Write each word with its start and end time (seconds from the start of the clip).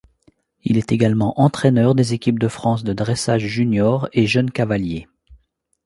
Il 0.63 0.77
est 0.79 0.91
également 0.91 1.39
entraineur 1.39 1.93
des 1.93 2.15
équipes 2.15 2.39
de 2.39 2.47
France 2.47 2.83
de 2.83 2.91
Dressage 2.91 3.43
Juniors 3.45 4.09
et 4.13 4.25
Jeunes 4.25 4.49
Cavaliers. 4.49 5.07